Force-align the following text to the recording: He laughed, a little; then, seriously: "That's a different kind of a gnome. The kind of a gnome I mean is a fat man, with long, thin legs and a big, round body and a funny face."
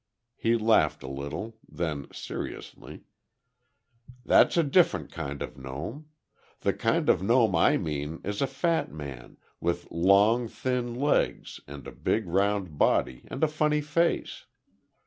He 0.35 0.57
laughed, 0.57 1.03
a 1.03 1.07
little; 1.07 1.57
then, 1.69 2.07
seriously: 2.11 3.03
"That's 4.25 4.57
a 4.57 4.63
different 4.63 5.11
kind 5.11 5.43
of 5.43 5.55
a 5.55 5.61
gnome. 5.61 6.07
The 6.61 6.73
kind 6.73 7.07
of 7.07 7.21
a 7.21 7.23
gnome 7.23 7.55
I 7.55 7.77
mean 7.77 8.19
is 8.23 8.41
a 8.41 8.47
fat 8.47 8.91
man, 8.91 9.37
with 9.59 9.87
long, 9.91 10.47
thin 10.47 10.95
legs 10.95 11.59
and 11.67 11.85
a 11.87 11.91
big, 11.91 12.25
round 12.27 12.79
body 12.79 13.25
and 13.27 13.43
a 13.43 13.47
funny 13.47 13.81
face." 13.81 14.47